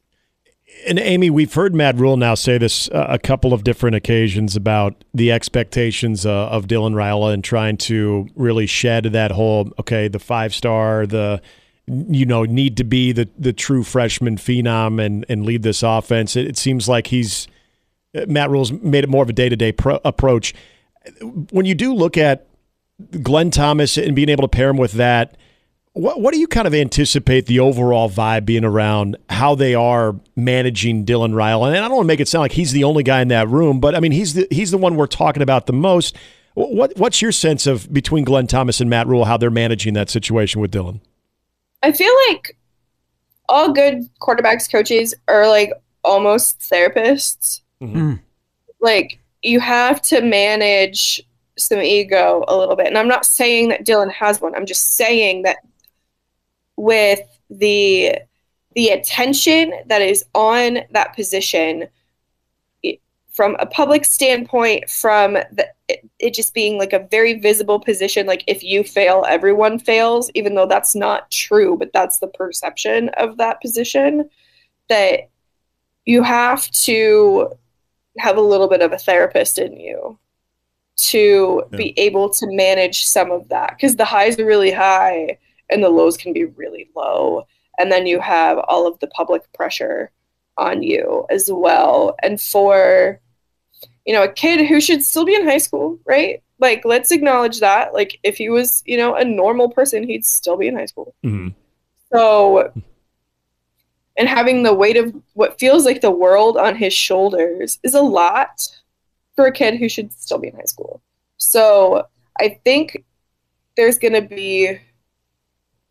And 0.85 0.99
Amie, 0.99 1.29
we've 1.29 1.53
heard 1.53 1.73
Matt 1.73 1.97
Rhule 1.97 2.17
now 2.17 2.35
say 2.35 2.57
this 2.57 2.89
uh, 2.89 3.07
a 3.09 3.17
couple 3.19 3.53
of 3.53 3.63
different 3.63 3.95
occasions 3.95 4.55
about 4.55 5.03
the 5.13 5.31
expectations 5.31 6.25
uh, 6.25 6.49
of 6.49 6.67
Dylan 6.67 6.93
Raiola 6.93 7.33
and 7.33 7.43
trying 7.43 7.77
to 7.77 8.27
really 8.35 8.67
shed 8.67 9.05
that 9.05 9.31
whole 9.31 9.71
okay, 9.79 10.07
the 10.07 10.19
five 10.19 10.53
star, 10.53 11.07
the 11.07 11.41
you 11.87 12.25
know 12.25 12.43
need 12.43 12.77
to 12.77 12.83
be 12.83 13.11
the 13.11 13.29
the 13.37 13.53
true 13.53 13.83
freshman 13.83 14.37
phenom 14.37 15.03
and 15.03 15.25
and 15.29 15.45
lead 15.45 15.63
this 15.63 15.83
offense. 15.83 16.35
It, 16.35 16.47
it 16.47 16.57
seems 16.57 16.87
like 16.87 17.07
he's 17.07 17.47
Matt 18.27 18.49
Rhule's 18.49 18.71
made 18.71 19.03
it 19.03 19.09
more 19.09 19.23
of 19.23 19.29
a 19.29 19.33
day 19.33 19.49
to 19.49 19.55
day 19.55 19.73
approach. 20.05 20.53
When 21.21 21.65
you 21.65 21.75
do 21.75 21.93
look 21.93 22.17
at 22.17 22.47
Glenn 23.21 23.51
Thomas 23.51 23.97
and 23.97 24.15
being 24.15 24.29
able 24.29 24.43
to 24.43 24.47
pair 24.47 24.69
him 24.69 24.77
with 24.77 24.93
that. 24.93 25.37
What, 25.93 26.21
what 26.21 26.33
do 26.33 26.39
you 26.39 26.47
kind 26.47 26.67
of 26.67 26.75
anticipate 26.75 27.47
the 27.47 27.59
overall 27.59 28.09
vibe 28.09 28.45
being 28.45 28.63
around 28.63 29.17
how 29.29 29.55
they 29.55 29.73
are 29.73 30.15
managing 30.35 31.05
Dylan 31.05 31.33
Raiola? 31.33 31.67
And 31.67 31.77
I 31.77 31.87
don't 31.87 31.97
want 31.97 32.05
to 32.05 32.07
make 32.07 32.19
it 32.19 32.27
sound 32.27 32.41
like 32.41 32.51
he's 32.51 32.71
the 32.71 32.83
only 32.83 33.03
guy 33.03 33.21
in 33.21 33.29
that 33.29 33.47
room, 33.47 33.79
but 33.79 33.95
I 33.95 33.99
mean 33.99 34.11
he's 34.11 34.35
the 34.35 34.47
he's 34.51 34.71
the 34.71 34.77
one 34.77 34.95
we're 34.95 35.07
talking 35.07 35.41
about 35.41 35.65
the 35.65 35.73
most. 35.73 36.15
What 36.53 36.97
what's 36.97 37.21
your 37.21 37.31
sense 37.31 37.65
of 37.67 37.91
between 37.91 38.23
Glenn 38.23 38.47
Thomas 38.47 38.79
and 38.79 38.89
Matt 38.89 39.07
Rhule 39.07 39.25
how 39.25 39.37
they're 39.37 39.49
managing 39.49 39.93
that 39.93 40.09
situation 40.09 40.61
with 40.61 40.71
Dylan? 40.71 41.01
I 41.81 41.91
feel 41.91 42.13
like 42.29 42.57
all 43.49 43.71
good 43.71 44.09
quarterbacks 44.19 44.71
coaches 44.71 45.15
are 45.27 45.47
like 45.47 45.71
almost 46.03 46.59
therapists. 46.59 47.61
Mm-hmm. 47.81 48.15
Like 48.81 49.19
you 49.47 49.59
have 49.59 50.01
to 50.01 50.21
manage 50.21 51.21
some 51.57 51.81
ego 51.81 52.43
a 52.47 52.55
little 52.55 52.75
bit. 52.75 52.87
And 52.87 52.97
I'm 52.97 53.07
not 53.07 53.25
saying 53.25 53.69
that 53.69 53.85
Dylan 53.85 54.11
has 54.11 54.41
one. 54.41 54.55
I'm 54.55 54.65
just 54.65 54.95
saying 54.95 55.43
that 55.43 55.57
with 56.75 57.21
the 57.49 58.15
the 58.75 58.89
attention 58.89 59.73
that 59.87 60.03
is 60.03 60.23
on 60.35 60.79
that 60.91 61.15
position 61.15 61.87
it, 62.83 63.01
from 63.31 63.55
a 63.59 63.65
public 63.65 64.05
standpoint 64.05 64.87
from 64.87 65.33
the, 65.33 65.67
it, 65.87 66.07
it 66.19 66.33
just 66.35 66.53
being 66.53 66.77
like 66.77 66.93
a 66.93 67.07
very 67.09 67.39
visible 67.39 67.79
position 67.79 68.27
like 68.27 68.43
if 68.45 68.63
you 68.63 68.83
fail 68.83 69.25
everyone 69.27 69.79
fails 69.79 70.29
even 70.35 70.53
though 70.53 70.67
that's 70.67 70.93
not 70.93 71.31
true 71.31 71.75
but 71.75 71.91
that's 71.91 72.19
the 72.19 72.27
perception 72.27 73.09
of 73.17 73.37
that 73.37 73.59
position 73.61 74.29
that 74.89 75.29
you 76.05 76.21
have 76.21 76.69
to 76.71 77.49
have 78.19 78.37
a 78.37 78.41
little 78.41 78.67
bit 78.67 78.81
of 78.81 78.91
a 78.93 78.97
therapist 78.97 79.57
in 79.57 79.77
you 79.77 80.17
to 80.97 81.63
Yeah. 81.71 81.77
be 81.77 81.93
able 81.99 82.29
to 82.29 82.47
manage 82.47 83.05
some 83.05 83.31
of 83.31 83.49
that 83.49 83.75
because 83.75 83.95
the 83.95 84.05
highs 84.05 84.39
are 84.39 84.45
really 84.45 84.71
high 84.71 85.37
and 85.69 85.83
the 85.83 85.89
lows 85.89 86.17
can 86.17 86.33
be 86.33 86.45
really 86.45 86.89
low 86.95 87.45
and 87.77 87.91
then 87.91 88.07
you 88.07 88.19
have 88.19 88.57
all 88.57 88.87
of 88.87 88.97
the 88.99 89.07
public 89.07 89.43
pressure 89.53 90.11
on 90.57 90.81
you 90.81 91.25
as 91.29 91.51
well. 91.51 92.15
And 92.23 92.41
for, 92.41 93.19
you 94.05 94.13
know, 94.13 94.23
a 94.23 94.31
kid 94.31 94.65
who 94.65 94.81
should 94.81 95.03
still 95.05 95.25
be 95.25 95.35
in 95.35 95.45
high 95.45 95.59
school, 95.59 95.99
right? 96.05 96.41
Like, 96.59 96.83
let's 96.85 97.11
acknowledge 97.11 97.59
that. 97.59 97.93
Like, 97.93 98.17
if 98.23 98.37
he 98.37 98.49
was, 98.49 98.81
you 98.87 98.97
know, 98.97 99.13
a 99.13 99.23
normal 99.23 99.69
person, 99.69 100.01
he'd 100.07 100.25
still 100.25 100.57
be 100.57 100.67
in 100.67 100.75
high 100.75 100.87
school. 100.87 101.13
Mhm. 101.23 101.53
So, 102.11 102.71
and 104.17 104.27
having 104.27 104.63
the 104.63 104.73
weight 104.73 104.97
of 104.97 105.15
what 105.33 105.59
feels 105.59 105.85
like 105.85 106.01
the 106.01 106.11
world 106.11 106.57
on 106.57 106.75
his 106.75 106.93
shoulders 106.93 107.79
is 107.83 107.93
a 107.93 108.01
lot 108.01 108.67
for 109.35 109.45
a 109.45 109.51
kid 109.51 109.77
who 109.77 109.87
should 109.87 110.11
still 110.13 110.39
be 110.39 110.47
in 110.47 110.55
high 110.55 110.63
school. 110.63 111.01
So, 111.37 112.07
I 112.39 112.59
think 112.63 113.03
there's 113.75 113.97
going 113.97 114.13
to 114.13 114.21
be 114.21 114.79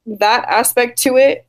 that 0.07 0.45
aspect 0.49 0.99
to 1.03 1.17
it 1.17 1.47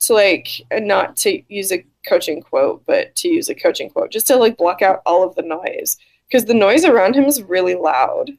to 0.00 0.14
like 0.14 0.48
and 0.70 0.86
not 0.86 1.16
to 1.16 1.42
use 1.48 1.72
a 1.72 1.84
coaching 2.06 2.40
quote 2.40 2.84
but 2.86 3.14
to 3.16 3.28
use 3.28 3.48
a 3.48 3.54
coaching 3.54 3.90
quote 3.90 4.10
just 4.10 4.26
to 4.28 4.36
like 4.36 4.56
block 4.56 4.82
out 4.82 5.02
all 5.06 5.24
of 5.24 5.34
the 5.34 5.42
noise. 5.42 5.96
Because 6.26 6.46
the 6.46 6.54
noise 6.54 6.84
around 6.84 7.14
him 7.14 7.24
is 7.24 7.42
really 7.42 7.76
loud. 7.76 8.30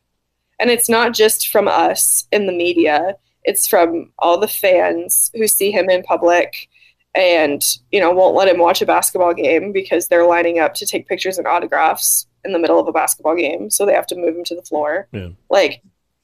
And 0.59 0.69
it's 0.69 0.89
not 0.89 1.13
just 1.13 1.49
from 1.49 1.67
us 1.67 2.27
in 2.31 2.47
the 2.47 2.51
media. 2.51 3.15
It's 3.43 3.67
from 3.67 4.11
all 4.19 4.37
the 4.37 4.47
fans 4.47 5.31
who 5.33 5.47
see 5.47 5.71
him 5.71 5.89
in 5.89 6.03
public 6.03 6.67
and 7.15 7.77
you 7.91 7.99
know 7.99 8.11
won't 8.11 8.35
let 8.35 8.47
him 8.47 8.59
watch 8.59 8.81
a 8.81 8.85
basketball 8.85 9.33
game 9.33 9.71
because 9.71 10.07
they're 10.07 10.25
lining 10.27 10.59
up 10.59 10.73
to 10.75 10.85
take 10.85 11.07
pictures 11.07 11.37
and 11.37 11.47
autographs 11.47 12.27
in 12.45 12.51
the 12.53 12.59
middle 12.59 12.79
of 12.79 12.87
a 12.87 12.91
basketball 12.91 13.35
game 13.35 13.69
so 13.69 13.85
they 13.85 13.93
have 13.93 14.07
to 14.07 14.15
move 14.15 14.35
him 14.35 14.43
to 14.43 14.55
the 14.55 14.61
floor 14.61 15.07
Yeah. 15.11 15.29
like 15.49 15.81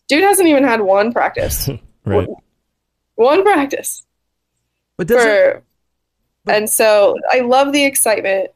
dude 0.07 0.23
hasn't 0.23 0.47
even 0.47 0.63
had 0.63 0.81
one 0.81 1.11
practice 1.13 1.69
Right. 2.05 2.27
one 3.15 3.43
practice 3.43 4.05
But 4.97 5.07
doesn't 5.07 5.25
for 5.27 5.63
but- 6.45 6.55
and 6.55 6.69
so 6.69 7.15
I 7.31 7.39
love 7.39 7.71
the 7.71 7.85
excitement, 7.85 8.51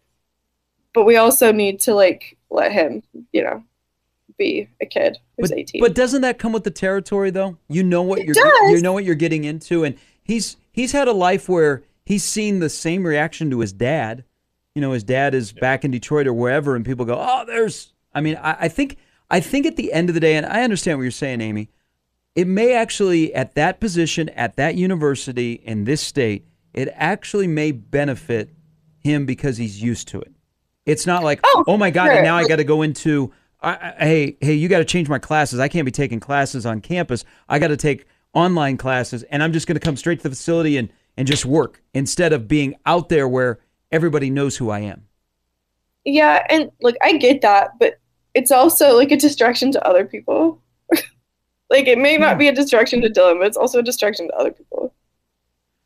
but 0.94 1.06
we 1.06 1.16
also 1.16 1.54
need 1.54 1.80
to 1.82 1.94
like 1.96 2.38
let 2.50 2.74
him, 2.74 3.02
you 3.32 3.42
know, 3.44 3.64
be 4.38 4.68
a 4.82 4.86
kid 4.86 5.18
who's 5.38 5.50
but, 5.52 5.58
18. 5.60 5.82
but 5.82 5.96
doesn't 5.96 6.22
that 6.22 6.38
come 6.38 6.52
with 6.52 6.66
the 6.66 6.70
territory 6.72 7.30
though? 7.32 7.58
You 7.70 7.84
know 7.84 8.02
what 8.02 8.20
It 8.20 8.26
you're 8.26 8.34
does. 8.36 8.72
you 8.72 8.82
know 8.82 8.92
what 8.92 9.06
you're 9.06 9.16
getting 9.16 9.46
into 9.46 9.86
and 9.86 9.96
he's 10.22 10.58
he's 10.74 10.92
had 10.92 11.08
a 11.08 11.14
life 11.14 11.48
where 11.48 11.82
he's 12.08 12.24
seen 12.24 12.60
the 12.60 12.70
same 12.70 13.06
reaction 13.06 13.50
to 13.52 13.60
his 13.60 13.74
dad. 13.74 14.24
You 14.74 14.82
know, 14.82 14.92
his 14.94 15.04
dad 15.04 15.34
is 15.34 15.52
back 15.52 15.84
in 15.84 15.92
Detroit 15.92 16.28
or 16.28 16.34
wherever 16.34 16.76
and 16.76 16.86
people 16.86 17.06
go, 17.06 17.18
"Oh, 17.20 17.44
there's 17.46 17.94
I 18.14 18.22
mean, 18.22 18.38
I, 18.42 18.56
I 18.62 18.68
think 18.70 18.98
I 19.30 19.40
think 19.42 19.66
at 19.66 19.76
the 19.76 19.92
end 19.92 20.10
of 20.10 20.14
the 20.14 20.22
day 20.22 20.36
and 20.36 20.46
I 20.46 20.64
understand 20.64 20.98
what 20.98 21.04
you're 21.04 21.12
saying, 21.12 21.42
Amie, 21.42 21.70
it 22.36 22.48
may 22.48 22.74
actually 22.74 23.34
at 23.36 23.56
that 23.56 23.80
position 23.80 24.30
at 24.30 24.56
that 24.56 24.76
university 24.76 25.54
in 25.54 25.84
this 25.84 26.02
state, 26.02 26.48
it 26.74 26.90
actually 26.94 27.48
may 27.48 27.72
benefit 27.72 28.52
him 29.00 29.26
because 29.26 29.58
he's 29.58 29.82
used 29.82 30.08
to 30.10 30.22
it. 30.22 30.32
It's 30.86 31.06
not 31.06 31.24
like, 31.24 31.42
oh, 31.44 31.64
Oh, 31.68 31.78
my 31.78 31.90
god, 31.90 32.06
sure. 32.06 32.14
and 32.16 32.24
now 32.24 32.38
I 32.38 32.48
got 32.48 32.58
to 32.58 32.64
go 32.64 32.82
into 32.82 33.34
I, 33.60 33.72
I, 33.72 34.06
hey, 34.06 34.38
hey, 34.40 34.54
you 34.54 34.70
got 34.70 34.78
to 34.80 34.86
change 34.86 35.10
my 35.10 35.18
classes. 35.20 35.60
I 35.60 35.68
can't 35.68 35.86
be 35.86 35.92
taking 35.92 36.20
classes 36.20 36.66
on 36.66 36.80
campus. 36.80 37.26
I 37.50 37.58
got 37.58 37.70
to 37.70 37.78
take 37.78 38.06
online 38.34 38.78
classes 38.78 39.24
and 39.24 39.42
I'm 39.42 39.52
just 39.52 39.66
going 39.66 39.74
to 39.76 39.84
come 39.84 39.98
straight 39.98 40.20
to 40.20 40.24
the 40.24 40.30
facility 40.30 40.78
and 40.78 40.90
and 41.18 41.28
just 41.28 41.46
work 41.46 41.82
instead 41.94 42.32
of 42.32 42.48
being 42.48 42.76
out 42.86 43.10
there 43.10 43.28
where 43.28 43.60
everybody 43.92 44.30
knows 44.30 44.56
who 44.58 44.70
I 44.70 44.80
am. 44.80 45.08
yeah, 46.06 46.46
and 46.50 46.72
like 46.82 46.96
I 47.02 47.18
get 47.18 47.42
that, 47.42 47.78
but 47.80 48.00
it's 48.34 48.52
also 48.52 48.96
like 48.96 49.12
a 49.12 49.18
distraction 49.18 49.72
to 49.74 49.86
other 49.86 50.06
people. 50.06 50.62
like 51.70 51.88
it 51.88 51.98
may 51.98 52.18
not 52.18 52.38
be 52.38 52.48
a 52.48 52.54
distraction 52.54 53.02
to 53.02 53.10
Dylan, 53.10 53.40
but 53.40 53.48
it's 53.48 53.58
also 53.58 53.80
a 53.80 53.84
distraction 53.84 54.28
to 54.28 54.36
other 54.36 54.52
people. 54.52 54.94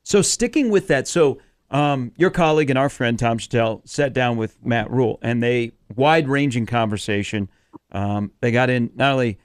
So 0.03 0.21
sticking 0.21 0.69
with 0.69 0.87
that, 0.87 1.07
so 1.07 1.39
um, 1.69 2.11
your 2.17 2.29
colleague 2.29 2.69
and 2.69 2.77
our 2.77 2.89
friend 2.89 3.17
Tom 3.17 3.37
Shatel 3.37 3.87
sat 3.87 4.13
down 4.13 4.35
with 4.35 4.63
Matt 4.63 4.91
Rhule, 4.91 5.19
and 5.21 5.41
they 5.41 5.71
wide-ranging 5.95 6.65
conversation. 6.65 7.49
Um, 7.91 8.31
they 8.41 8.51
got 8.51 8.69
in 8.69 8.91
not 8.95 9.13
only 9.13 9.39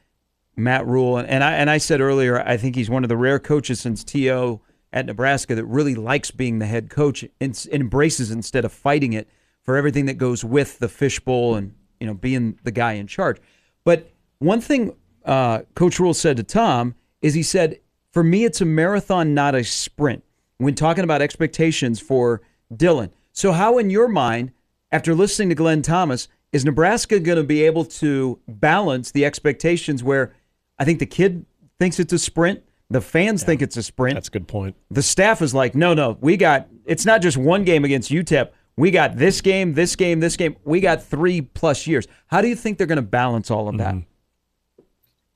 Matt 0.57 0.87
Rhule, 0.87 1.19
and, 1.19 1.29
and 1.29 1.45
I 1.45 1.53
and 1.53 1.71
I 1.71 1.79
said 1.79 2.01
earlier, 2.01 2.41
I 2.41 2.57
think 2.57 2.75
he's 2.75 2.91
one 2.91 3.05
of 3.05 3.09
the 3.09 3.17
rare 3.17 3.39
coaches 3.39 3.81
since 3.81 4.03
To 4.05 4.61
at 4.97 5.05
Nebraska 5.05 5.55
that 5.55 5.67
really 5.67 5.95
likes 5.95 6.31
being 6.31 6.59
the 6.59 6.65
head 6.65 6.89
coach 6.89 7.23
and, 7.39 7.69
embraces 7.71 8.31
instead 8.31 8.65
of 8.65 8.73
fighting 8.73 9.13
it 9.13 9.29
for 9.63 9.77
everything 9.77 10.07
that 10.07 10.15
goes 10.15 10.43
with 10.43 10.79
the 10.79 10.89
fishbowl 10.89 11.55
and 11.55 11.75
you 12.01 12.07
know 12.07 12.15
being 12.15 12.59
the 12.65 12.71
guy 12.71 12.95
in 12.95 13.07
charge. 13.07 13.37
But 13.85 14.11
one 14.39 14.63
thing 14.63 14.97
uh, 15.27 15.61
Coach 15.75 16.01
Rhule 16.01 16.15
said 16.15 16.39
to 16.39 16.43
Tom 16.43 16.95
is 17.21 17.35
he 17.35 17.43
said, 17.43 17.79
"For 18.11 18.25
me, 18.25 18.45
it's 18.45 18.63
a 18.63 18.65
marathon, 18.65 19.35
not 19.35 19.55
a 19.55 19.65
sprint." 19.65 20.25
When 20.57 20.75
talking 20.75 21.05
about 21.05 21.21
expectations 21.21 22.01
for 22.01 22.41
Dylan, 22.73 23.11
so 23.33 23.53
how 23.53 23.77
in 23.77 23.91
your 23.91 24.09
mind, 24.09 24.53
after 24.91 25.15
listening 25.15 25.51
to 25.51 25.55
Glenn 25.55 25.83
Thomas, 25.83 26.27
is 26.53 26.65
Nebraska 26.65 27.21
going 27.21 27.37
to 27.37 27.45
be 27.45 27.65
able 27.65 27.85
to 27.85 28.41
balance 28.49 29.11
the 29.11 29.27
expectations 29.27 30.03
where 30.03 30.33
I 30.79 30.87
think 30.87 31.01
the 31.01 31.07
kid 31.07 31.45
thinks 31.79 32.01
it's 32.01 32.15
a 32.15 32.19
sprint, 32.19 32.63
the 32.91 33.01
fans 33.01 33.43
think 33.43 33.63
it's 33.63 33.77
a 33.77 33.83
sprint, 33.83 34.15
That's 34.15 34.29
a 34.29 34.31
good 34.31 34.47
point. 34.47 34.77
the 34.91 35.03
staff 35.03 35.43
is 35.43 35.55
like, 35.55 35.75
no, 35.75 35.95
no, 35.95 36.17
we 36.21 36.37
got 36.37 36.69
it's 36.85 37.05
not 37.05 37.21
just 37.23 37.37
one 37.37 37.65
game 37.65 37.85
against 37.85 38.11
UTEP. 38.11 38.51
We 38.77 38.91
got 38.91 39.17
this 39.17 39.41
game, 39.41 39.73
this 39.75 39.97
game, 39.97 40.21
this 40.21 40.37
game. 40.37 40.57
We 40.65 40.81
got 40.81 41.03
three 41.03 41.41
plus 41.41 41.87
years. 41.87 42.07
How 42.27 42.43
do 42.43 42.49
you 42.49 42.55
think 42.55 42.77
they're 42.77 42.87
going 42.87 42.97
to 42.97 43.03
balance 43.03 43.51
all 43.51 43.69
of 43.69 43.79
that? 43.79 43.95
Mm-hmm. 43.95 44.83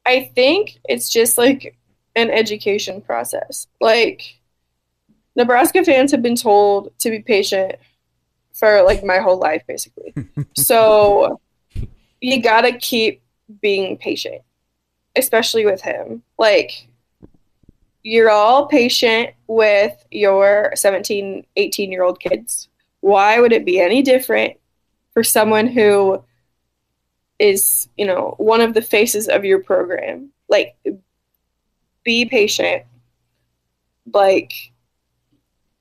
I 0.04 0.30
think 0.34 0.78
it's 0.84 1.08
just 1.08 1.38
like 1.38 1.78
an 2.16 2.30
education 2.30 3.00
process. 3.00 3.66
Like 3.80 4.38
Nebraska 5.36 5.82
fans 5.84 6.10
have 6.10 6.22
been 6.22 6.36
told 6.36 6.92
to 6.98 7.10
be 7.10 7.20
patient 7.20 7.76
for 8.52 8.82
like 8.82 9.02
my 9.04 9.18
whole 9.18 9.38
life 9.38 9.62
basically. 9.66 10.12
so 10.56 11.40
you 12.20 12.42
got 12.42 12.62
to 12.62 12.76
keep 12.76 13.22
being 13.62 13.96
patient, 13.96 14.42
especially 15.16 15.64
with 15.64 15.80
him. 15.80 16.22
Like 16.38 16.88
you're 18.02 18.30
all 18.30 18.66
patient 18.66 19.30
with 19.46 20.04
your 20.10 20.72
17, 20.74 21.46
18 21.56 21.92
year 21.92 22.02
old 22.02 22.20
kids. 22.20 22.68
Why 23.00 23.40
would 23.40 23.52
it 23.52 23.64
be 23.64 23.80
any 23.80 24.02
different 24.02 24.56
for 25.12 25.22
someone 25.22 25.66
who 25.66 26.22
is, 27.38 27.88
you 27.96 28.06
know, 28.06 28.34
one 28.38 28.60
of 28.60 28.74
the 28.74 28.82
faces 28.82 29.28
of 29.28 29.44
your 29.44 29.62
program? 29.62 30.30
Like, 30.48 30.76
be 32.04 32.24
patient. 32.24 32.84
Like, 34.12 34.52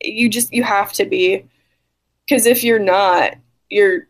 you 0.02 0.30
just, 0.30 0.54
you 0.54 0.64
have 0.64 0.94
to 0.94 1.06
be. 1.06 1.46
Because 2.26 2.46
if 2.46 2.64
you're 2.64 2.80
not, 2.80 3.36
you're, 3.70 4.08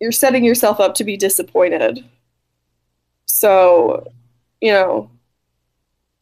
you're 0.00 0.12
setting 0.12 0.44
yourself 0.44 0.80
up 0.80 0.94
to 0.96 1.04
be 1.04 1.16
disappointed. 1.16 2.04
So, 3.26 4.12
you 4.60 4.72
know, 4.72 5.10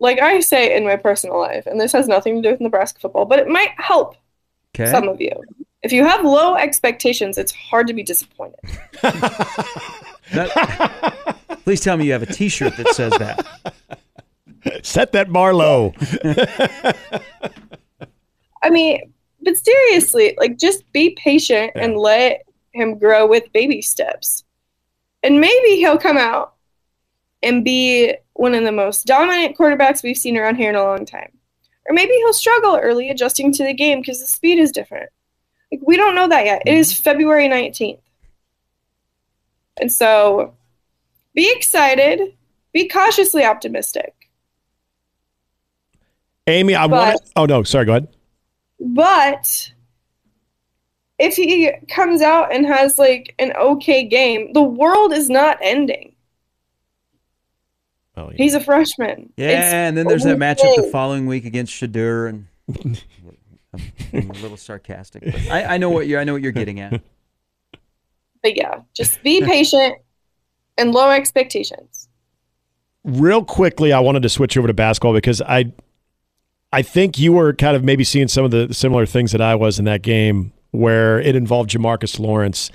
like 0.03 0.21
I 0.21 0.41
say 0.41 0.77
in 0.77 0.85
my 0.85 0.97
personal 0.97 1.39
life, 1.39 1.67
and 1.67 1.81
this 1.81 1.93
has 1.93 2.09
nothing 2.09 2.37
to 2.37 2.43
do 2.43 2.51
with 2.51 2.61
Nebraska 2.61 2.99
football, 3.01 3.25
but 3.25 3.39
it 3.39 3.49
might 3.49 3.71
help 3.79 4.17
Okay. 4.75 4.91
some 4.91 5.09
of 5.09 5.21
you. 5.21 5.31
If 5.83 5.93
you 5.93 6.05
have 6.05 6.25
low 6.25 6.57
expectations, 6.57 7.39
it's 7.39 7.53
hard 7.53 7.87
to 7.87 7.95
be 7.95 8.03
disappointed. 8.03 8.59
That- 10.33 11.37
please 11.65 11.81
tell 11.81 11.97
me 11.99 12.07
you 12.07 12.13
have 12.13 12.23
a 12.23 12.27
T-shirt 12.27 12.77
that 12.79 12.89
says 12.95 13.13
that. 13.19 13.75
Set 14.83 15.13
that 15.13 15.31
bar 15.33 15.53
low. 15.53 15.93
I 18.63 18.71
mean, 18.71 19.13
but 19.43 19.57
seriously, 19.59 20.35
like 20.39 20.57
just 20.59 20.91
be 20.93 21.11
patient 21.23 21.73
and 21.75 21.99
let 21.99 22.45
him 22.73 22.99
grow 22.99 23.27
with 23.27 23.53
baby 23.53 23.83
steps. 23.83 24.45
And 25.23 25.39
maybe 25.41 25.77
he'll 25.77 25.99
come 25.99 26.17
out 26.17 26.55
and 27.43 27.65
be 27.65 28.15
one 28.35 28.55
of 28.55 28.65
the 28.65 28.73
most 28.73 29.07
dominant 29.07 29.57
quarterbacks 29.57 30.03
we've 30.03 30.17
seen 30.17 30.37
around 30.37 30.57
here 30.57 30.71
in 30.71 30.77
a 30.77 30.83
long 30.83 31.05
time. 31.05 31.33
Or 31.89 31.95
maybe 31.95 32.13
he'll 32.13 32.33
struggle 32.33 32.79
early 32.81 33.11
adjusting 33.11 33.53
to 33.53 33.65
the 33.65 33.75
game 33.75 34.01
because 34.01 34.21
the 34.21 34.27
speed 34.27 34.59
is 34.59 34.71
different. 34.71 35.11
Like 35.71 35.81
we 35.85 35.97
don't 35.97 36.15
know 36.15 36.29
that 36.29 36.45
yet. 36.45 36.63
It 36.67 36.75
is 36.75 36.93
mm-hmm. 36.93 37.03
February 37.03 37.49
19th. 37.49 38.01
And 39.81 39.91
so 39.91 40.55
be 41.35 41.51
excited, 41.51 42.37
be 42.73 42.89
cautiously 42.89 43.45
optimistic. 43.45 44.15
Amie, 46.47 46.75
I 46.75 46.87
want 46.87 47.19
to. 47.19 47.33
Oh, 47.37 47.47
no. 47.47 47.63
Sorry. 47.63 47.85
Go 47.85 47.93
ahead. 47.93 48.09
But 48.81 49.73
if 51.19 51.37
he 51.37 51.71
comes 51.89 52.21
out 52.21 52.53
and 52.53 52.67
has 52.67 52.99
like 52.99 53.35
an 53.39 53.53
okay 53.53 54.05
game, 54.05 54.53
the 54.53 54.63
world 54.63 55.13
is 55.13 55.31
not 55.31 55.59
ending. 55.63 56.12
Oh, 58.17 58.29
yeah. 58.31 58.37
He's 58.37 58.55
a 58.55 58.61
freshman. 58.61 59.33
Yeah, 59.37 59.49
It's 59.49 59.73
and 59.73 59.97
then 59.97 60.07
there's 60.07 60.25
that 60.25 60.37
matchup 60.37 60.77
the 60.77 60.89
following 60.93 61.27
week 61.27 61.45
against 61.47 61.73
Shedeur, 61.73 62.29
and 62.29 62.47
I'm 63.73 63.81
being 64.11 64.31
a 64.31 64.35
little 64.35 64.57
sarcastic. 64.59 65.25
But 65.25 65.49
I, 65.51 65.75
I 65.75 65.79
know 65.79 65.89
what 65.91 66.07
you're. 66.07 66.21
I 66.21 66.25
know 66.25 66.35
what 66.35 66.43
you're 66.43 66.53
getting 66.53 66.81
at. 66.81 67.01
But 68.43 68.57
yeah, 68.57 68.81
just 68.95 69.23
be 69.23 69.41
patient 69.41 69.97
and 70.77 70.93
low 70.93 71.11
expectations. 71.11 72.09
Real 73.05 73.45
quickly, 73.45 73.93
I 73.93 74.01
wanted 74.01 74.23
to 74.25 74.29
switch 74.29 74.57
over 74.57 74.67
to 74.67 74.75
basketball 74.75 75.13
because 75.15 75.41
I, 75.43 75.73
I 76.73 76.83
think 76.83 77.19
you 77.19 77.33
were 77.33 77.53
kind 77.53 77.77
of 77.77 77.83
maybe 77.83 78.05
seeing 78.05 78.29
some 78.29 78.45
of 78.45 78.51
the 78.51 78.73
similar 78.75 79.07
things 79.07 79.33
that 79.33 79.41
I 79.41 79.55
was 79.55 79.79
in 79.79 79.85
that 79.87 80.03
game. 80.03 80.53
where 80.73 81.21
it 81.21 81.37
involved 81.37 81.71
Jamarques 81.71 82.19
Lawrence. 82.19 82.71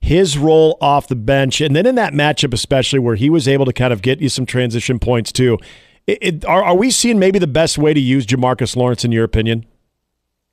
His 0.00 0.38
role 0.38 0.78
off 0.80 1.08
the 1.08 1.16
bench, 1.16 1.60
and 1.60 1.76
then 1.76 1.86
in 1.86 1.94
that 1.96 2.12
matchup, 2.14 2.54
especially 2.54 2.98
where 2.98 3.16
he 3.16 3.28
was 3.30 3.46
able 3.46 3.66
to 3.66 3.72
kind 3.72 3.92
of 3.92 4.00
get 4.02 4.20
you 4.20 4.28
some 4.28 4.46
transition 4.46 4.98
points 4.98 5.30
too. 5.30 5.58
It, 6.06 6.18
it, 6.22 6.44
are, 6.46 6.64
are 6.64 6.74
we 6.76 6.90
seeing 6.90 7.18
maybe 7.18 7.38
the 7.38 7.46
best 7.46 7.76
way 7.78 7.92
to 7.92 8.00
use 8.00 8.26
Jamarques 8.26 8.74
Lawrence 8.76 9.04
in 9.04 9.12
your 9.12 9.24
opinion? 9.24 9.66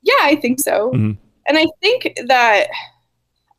Yeah, 0.04 0.14
I 0.22 0.36
think 0.36 0.60
so. 0.60 0.92
Mhm. 0.94 1.18
And 1.48 1.58
I 1.58 1.66
think 1.82 2.18
that 2.28 2.68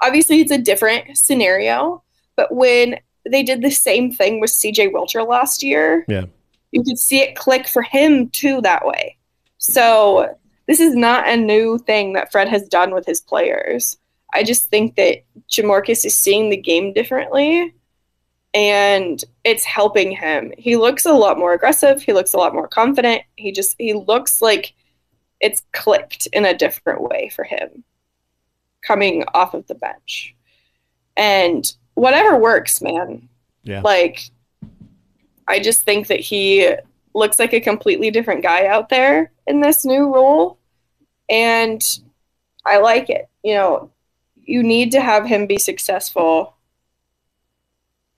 obviously 0.02 0.40
it's 0.40 0.52
a 0.52 0.59
different 0.59 1.16
scenario, 1.16 2.02
but 2.37 2.54
when 2.54 2.99
they 3.28 3.42
did 3.42 3.62
the 3.62 3.71
same 3.71 4.12
thing 4.12 4.40
with 4.40 4.50
CJ 4.50 4.92
Wilcher 4.92 5.26
last 5.26 5.62
year, 5.62 6.04
Yeah. 6.07 6.26
you 6.71 6.83
could 6.85 6.99
see 6.99 7.21
it 7.21 7.35
click 7.35 7.66
for 7.66 7.83
him 7.83 8.28
too 8.28 8.61
that 8.61 8.87
way. 8.87 9.16
So 9.57 10.37
this 10.66 10.80
is 10.80 10.95
not 10.95 11.26
a 11.28 11.37
new 11.37 11.78
thing 11.78 12.12
that 12.12 12.30
Fred 12.30 12.49
has 12.49 12.68
done 12.68 12.95
with 12.95 13.07
his 13.07 13.21
players. 13.23 13.97
I 14.35 14.42
just 14.42 14.66
think 14.66 14.97
that 14.97 15.25
Jamarques 15.49 16.04
is 16.04 16.14
seeing 16.14 16.50
the 16.50 16.56
game 16.56 16.92
differently 16.92 17.75
and 18.54 19.23
it's 19.44 19.64
helping 19.64 20.11
him. 20.11 20.52
He 20.56 20.76
looks 20.76 21.06
a 21.06 21.12
lot 21.12 21.38
more 21.38 21.52
aggressive, 21.52 22.02
he 22.02 22.12
looks 22.12 22.35
a 22.35 22.38
lot 22.38 22.54
more 22.54 22.68
confident. 22.68 23.23
He 23.37 23.52
just 23.52 23.76
he 23.78 23.94
looks 23.94 24.42
like 24.42 24.75
it's 25.40 25.62
clicked 25.73 26.26
in 26.32 26.44
a 26.44 26.56
different 26.56 27.02
way 27.02 27.30
for 27.35 27.44
him 27.44 27.85
coming 28.82 29.25
off 29.35 29.54
of 29.54 29.66
the 29.66 29.75
bench. 29.75 30.35
And 31.16 31.70
whatever 31.94 32.37
works, 32.37 32.80
man. 32.80 33.28
Yeah. 33.62 33.82
Like 33.82 34.30
I 35.47 35.61
just 35.61 35.82
think 35.82 36.08
that 36.08 36.20
he 36.20 36.75
looks 37.14 37.38
like 37.38 37.52
a 37.52 37.61
completely 37.61 38.11
different 38.11 38.42
guy 38.42 38.66
out 38.66 38.88
there 38.88 39.32
in 39.47 39.61
this 39.61 39.85
new 39.85 40.12
role. 40.12 40.58
And 41.28 41.82
I 42.64 42.78
like 42.78 43.11
it. 43.11 43.28
You 43.42 43.54
know, 43.54 43.90
you 44.48 44.62
need 44.62 44.92
to 44.92 45.00
have 45.00 45.26
him 45.26 45.46
be 45.46 45.58
successful 45.58 46.56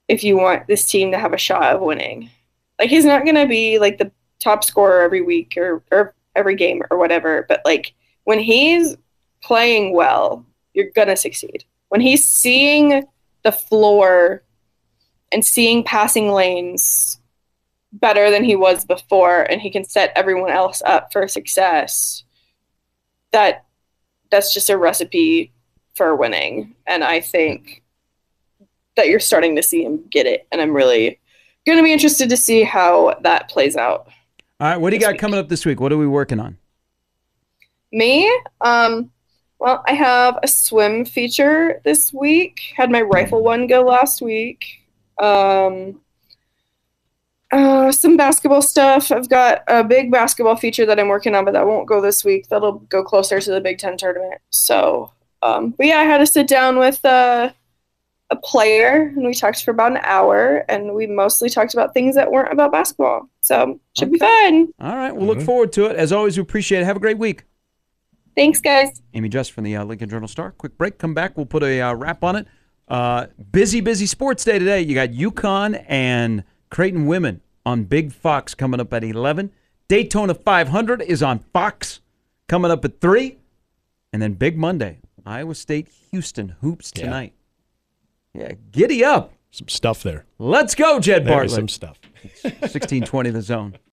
if 0.07 0.23
you 0.23 0.37
want 0.37 0.69
this 0.69 0.89
team 0.89 1.11
to 1.11 1.19
have 1.19 1.33
a 1.33 1.39
shot 1.39 1.75
of 1.75 1.81
winning. 1.81 2.31
Like 2.79 2.89
he's 2.89 3.05
not 3.05 3.25
to 3.35 3.49
be 3.49 3.79
like 3.81 3.99
the 3.99 4.13
top 4.39 4.63
scorer 4.63 5.03
every 5.03 5.23
week 5.23 5.55
or, 5.57 5.83
or 5.91 6.15
every 6.37 6.55
game 6.55 6.83
or 6.91 6.99
whatever, 6.99 7.47
but 7.49 7.61
like 7.65 7.95
when 8.25 8.39
he's 8.39 8.97
playing 9.43 9.93
well, 9.93 10.47
you're 10.73 10.91
to 11.09 11.17
succeed. 11.17 11.65
When 11.89 12.01
he's 12.01 12.25
seeing 12.25 13.05
the 13.43 13.53
floor 13.53 14.45
and 15.33 15.45
seeing 15.45 15.83
passing 15.83 16.31
lanes 16.31 17.21
better 17.93 18.31
than 18.31 18.45
he 18.45 18.55
was 18.55 18.85
before 18.85 19.43
and 19.43 19.61
he 19.61 19.71
can 19.71 19.85
set 19.85 20.13
everyone 20.15 20.51
else 20.51 20.81
up 20.87 21.13
for 21.13 21.27
success 21.27 22.23
that 23.33 23.65
that's 24.31 24.55
just 24.55 24.71
a 24.71 24.79
recipe 24.79 25.53
for 25.95 26.17
winning 26.17 26.75
and 26.87 27.05
i 27.05 27.21
think 27.21 27.83
that 28.97 29.09
you're 29.09 29.21
starting 29.21 29.57
to 29.57 29.63
see 29.63 29.85
him 29.85 30.03
get 30.11 30.27
it 30.27 30.47
and 30.53 30.61
i'm 30.61 30.75
really 30.75 31.19
going 31.67 31.79
to 31.79 31.85
be 31.85 31.93
interested 31.93 32.29
to 32.29 32.37
see 32.37 32.63
how 32.63 33.15
that 33.23 33.49
plays 33.49 33.77
out 33.77 34.09
All 34.59 34.69
right, 34.69 34.77
what 34.77 34.91
do 34.91 34.97
you 34.97 35.01
got 35.01 35.13
week. 35.13 35.21
coming 35.21 35.39
up 35.39 35.49
this 35.49 35.65
week? 35.67 35.81
What 35.81 35.93
are 35.93 35.99
we 35.99 36.07
working 36.07 36.41
on? 36.41 36.59
me 37.93 38.31
um 38.61 39.11
well 39.59 39.83
i 39.89 39.93
have 39.93 40.39
a 40.45 40.49
swim 40.49 41.05
feature 41.05 41.81
this 41.85 42.13
week 42.13 42.61
had 42.77 42.89
my 42.89 43.03
rifle 43.03 43.43
one 43.43 43.67
go 43.67 43.83
last 43.83 44.23
week 44.23 44.65
um 45.21 46.01
uh, 47.53 47.91
some 47.91 48.17
basketball 48.17 48.63
stuff. 48.63 49.11
I've 49.11 49.29
got 49.29 49.63
a 49.67 49.83
big 49.83 50.11
basketball 50.11 50.57
feature 50.57 50.87
that 50.87 51.01
I'm 51.01 51.09
working 51.09 51.35
on, 51.35 51.45
but 51.45 51.53
that 51.55 51.67
won't 51.67 51.89
go 51.89 52.01
this 52.01 52.25
week. 52.25 52.49
That'll 52.49 52.79
go 52.79 53.03
closer 53.03 53.41
to 53.41 53.51
the 53.51 53.61
Big 53.61 53.79
Ten 53.79 53.97
tournament. 53.97 54.41
So, 54.51 55.11
um, 55.43 55.71
but 55.71 55.87
yeah, 55.87 55.99
I 55.99 56.05
had 56.05 56.19
to 56.19 56.27
sit 56.27 56.47
down 56.47 56.79
with 56.79 57.05
uh, 57.05 57.53
a 58.31 58.37
player, 58.37 59.13
and 59.17 59.25
we 59.25 59.35
talked 59.35 59.65
for 59.65 59.71
about 59.71 59.93
an 59.93 60.01
hour, 60.03 60.65
and 60.69 60.95
we 60.95 61.07
mostly 61.07 61.49
talked 61.49 61.75
about 61.75 61.95
things 61.95 62.15
that 62.15 62.31
weren't 62.31 62.53
about 62.53 62.73
basketball. 62.73 63.29
So, 63.41 63.81
should 63.99 64.13
be 64.13 64.19
fun. 64.19 64.73
All 64.81 64.97
right, 64.97 65.15
we'll 65.15 65.27
look 65.27 65.41
forward 65.41 65.73
to 65.75 65.87
it. 65.87 65.97
As 65.97 66.13
always, 66.13 66.37
we 66.37 66.43
appreciate 66.43 66.81
it. 66.81 66.85
Have 66.85 66.97
a 66.97 67.01
great 67.01 67.19
week. 67.19 67.45
Thanks, 68.37 68.61
guys. 68.61 69.03
Amie 69.15 69.29
Just 69.29 69.53
from 69.53 69.65
the 69.65 69.77
uh, 69.77 69.85
Lincoln 69.85 70.09
Journal 70.09 70.29
Star. 70.29 70.53
Quick 70.53 70.79
break. 70.79 70.99
Come 70.99 71.15
back. 71.15 71.37
We'll 71.37 71.47
put 71.47 71.63
a 71.63 71.81
uh, 71.81 71.95
wrap 71.95 72.23
on 72.23 72.37
it. 72.37 72.47
Uh, 72.89 73.27
busy, 73.53 73.81
busy 73.81 74.07
sports 74.07 74.45
day 74.45 74.59
today. 74.59 74.81
You 74.83 74.95
got 74.95 75.11
UConn 75.11 75.85
and 75.89 76.45
Creighton 76.71 77.07
women 77.07 77.41
on 77.67 77.85
Big 77.85 78.13
Fox 78.13 78.55
coming 78.55 78.81
up 78.81 78.93
at 78.93 79.05
11. 79.05 79.53
Daytona 79.89 80.35
500 80.35 81.03
is 81.03 81.23
on 81.23 81.41
Fox 81.53 82.01
coming 82.49 82.71
up 82.71 82.85
at 82.85 83.01
3. 83.01 83.39
And 84.13 84.21
then 84.21 84.35
Big 84.35 84.57
Monday, 84.57 84.99
Iowa 85.27 85.55
State 85.55 85.89
Houston 86.11 86.57
hoops 86.61 86.91
tonight. 86.91 87.33
Yeah, 88.35 88.53
giddy 88.73 89.05
up. 89.05 89.33
Some 89.51 89.69
stuff 89.69 90.03
there. 90.03 90.27
Let's 90.39 90.75
go, 90.75 91.01
Jed 91.01 91.25
There 91.25 91.33
Bartlett. 91.35 91.51
some 91.57 91.69
stuff. 91.69 91.99
1620 92.43 93.31
the 93.31 93.43
zone. 93.43 93.77